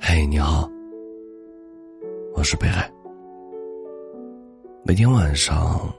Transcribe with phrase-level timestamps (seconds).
[0.00, 0.68] 嘿，你好，
[2.34, 2.90] 我是北海。
[4.84, 5.92] 每天晚上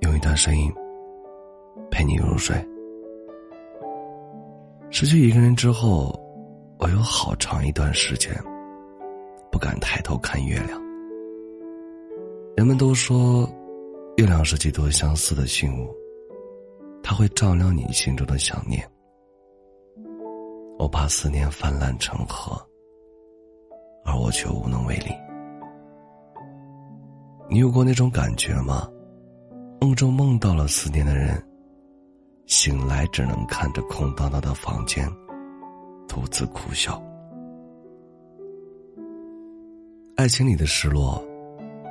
[0.00, 0.72] 用一段声音
[1.90, 2.56] 陪你入睡。
[4.90, 6.18] 失去一个人之后，
[6.78, 8.32] 我有好长一段时间
[9.50, 10.80] 不敢抬头看月亮。
[12.56, 13.48] 人们都说，
[14.16, 15.94] 月亮是几多相似的信物，
[17.02, 18.82] 它会照亮你心中的想念。
[20.78, 22.58] 我怕思念泛滥成河，
[24.04, 25.10] 而我却无能为力。
[27.48, 28.88] 你有过那种感觉吗？
[29.80, 31.42] 梦中梦到了思念的人，
[32.46, 35.10] 醒来只能看着空荡荡的房间，
[36.06, 37.02] 独自苦笑。
[40.16, 41.24] 爱情里的失落，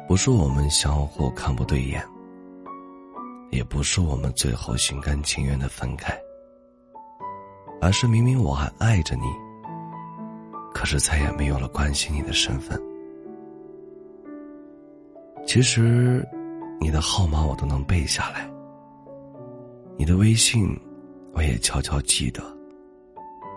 [0.08, 2.00] 不是我们相互看不对眼，
[3.50, 6.16] 也不是我们最后心甘情愿的分开，
[7.82, 9.24] 而是明明我还爱着你，
[10.80, 12.82] 可是再也没有了关心你的身份。
[15.46, 16.26] 其实，
[16.80, 18.50] 你的号码我都能背下来，
[19.98, 20.74] 你的微信
[21.34, 22.42] 我也悄悄记得，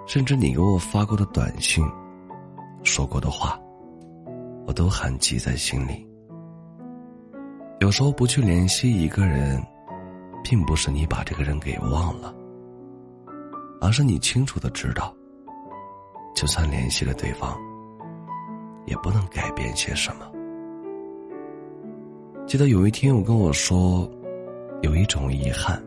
[0.05, 1.85] 甚至你给我发过的短信、
[2.83, 3.57] 说过的话，
[4.67, 6.05] 我都还记在心里。
[7.79, 9.65] 有时候不去联系一个人，
[10.43, 12.35] 并不是你把这个人给忘了，
[13.81, 15.15] 而是你清楚的知道，
[16.35, 17.59] 就算联系了对方，
[18.87, 20.31] 也不能改变些什么。
[22.47, 24.11] 记得有一天，我跟我说，
[24.83, 25.83] 有一种遗憾，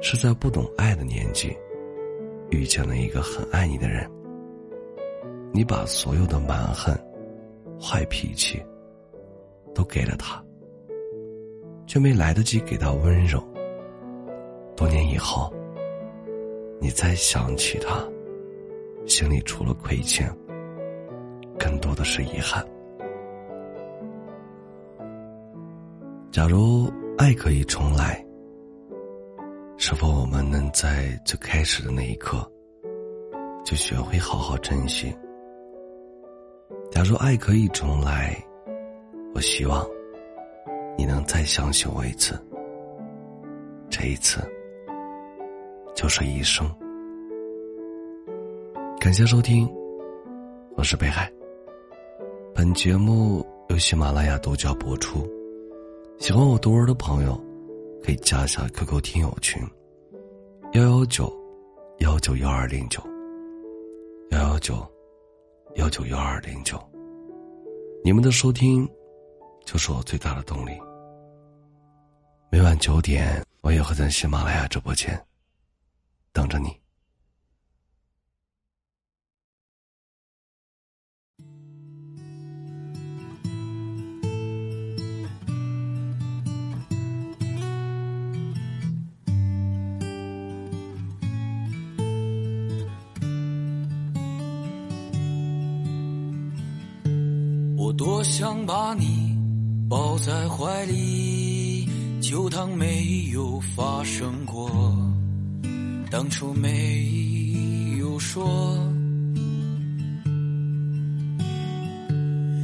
[0.00, 1.56] 是在不懂爱的年纪，
[2.50, 4.08] 遇见了一个很爱你的人。
[5.52, 6.96] 你把所有的蛮横、
[7.80, 8.62] 坏脾气
[9.74, 10.40] 都给了他，
[11.86, 13.42] 却没来得及给他温柔。
[14.76, 15.52] 多年以后，
[16.80, 18.02] 你再想起他，
[19.06, 20.30] 心里除了亏欠，
[21.58, 22.64] 更多的是遗憾。
[26.30, 28.24] 假如爱可以重来，
[29.76, 32.48] 是否我们能在最开始的那一刻
[33.64, 35.12] 就学会好好珍惜？
[36.90, 38.36] 假如爱可以重来，
[39.34, 39.84] 我希望
[40.96, 42.40] 你能再相信我一次，
[43.88, 44.40] 这一次
[45.94, 46.64] 就是一生。
[49.00, 49.66] 感谢收听，
[50.76, 51.32] 我是北海。
[52.54, 55.26] 本节目由喜马拉雅独家播出。
[56.18, 57.34] 喜欢我读文的朋友，
[58.04, 59.62] 可以加一下 QQ 听友群：
[60.74, 61.34] 幺幺九
[62.00, 63.02] 幺九幺二零九
[64.32, 64.86] 幺幺九
[65.76, 66.78] 幺九幺二零九。
[68.04, 68.86] 你们的收听
[69.64, 70.72] 就是我最大的动力。
[72.50, 75.18] 每晚九点，我也会在喜马拉雅直播间
[76.34, 76.78] 等着你。
[97.80, 99.34] 我多想把你
[99.88, 101.88] 抱在怀里，
[102.20, 104.70] 就当没有发生过，
[106.10, 108.46] 当初没有说，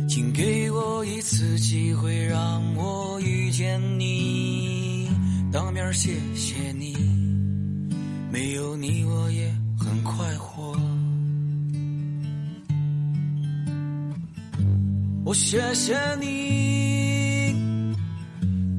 [0.06, 5.08] 请给我一次机会，让我遇见你，
[5.50, 6.94] 当面谢谢你，
[8.30, 10.76] 没有你我也很快活。
[15.26, 17.52] 我谢谢你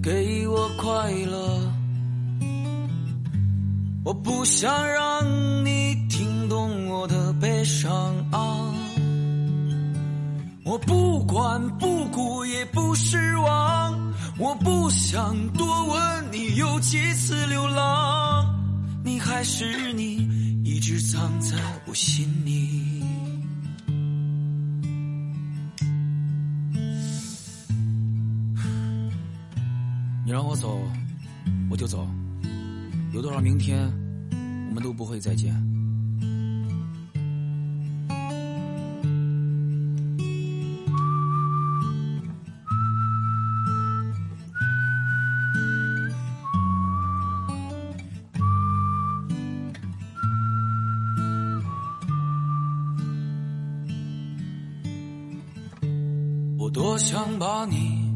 [0.01, 1.73] 给我快乐，
[4.05, 7.91] 我不想让你听懂我的悲伤
[8.31, 8.73] 啊！
[10.63, 18.57] 我不管不顾也不失望，我不想多问你有几次流浪，
[19.03, 20.25] 你还是你，
[20.63, 21.57] 一直藏在
[21.87, 23.03] 我心里。
[30.37, 30.79] 让我走，
[31.67, 32.07] 我就走。
[33.11, 33.91] 有多少明天，
[34.69, 35.51] 我们都不会再见。
[56.59, 58.07] 我多想把你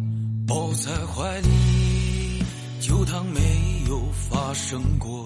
[0.45, 1.80] 抱在怀里。
[2.81, 3.39] 就当没
[3.87, 5.23] 有发生过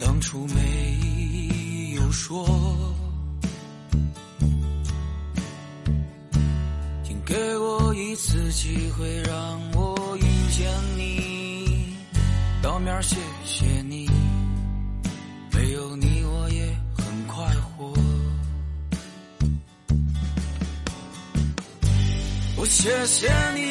[0.00, 2.44] 当初没有说。
[7.04, 11.94] 请给我一次机会让我遇见你
[12.60, 13.14] 当面谢
[13.44, 14.10] 谢你
[15.52, 16.66] 没有你我也
[16.96, 17.94] 很快活。
[22.56, 23.69] 我谢谢你。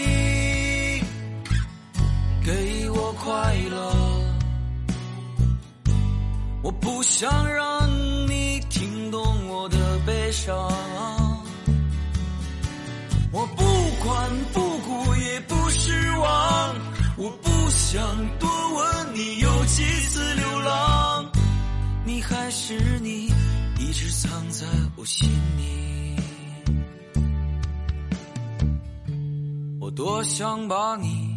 [2.50, 3.94] 给我快乐，
[6.64, 7.88] 我不想让
[8.28, 10.56] 你听懂我的悲伤。
[13.32, 13.64] 我不
[14.04, 16.76] 管不顾也不失望，
[17.18, 18.02] 我不想
[18.40, 21.32] 多问你有几次流浪，
[22.04, 23.32] 你还是你，
[23.78, 24.66] 一直藏在
[24.96, 26.16] 我心里。
[29.80, 31.29] 我多想把你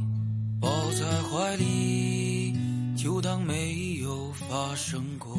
[0.92, 2.54] 在怀里，
[2.94, 5.34] 就当没有发生过，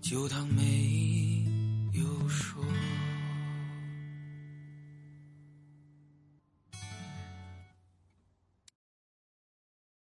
[0.00, 1.23] 就当没。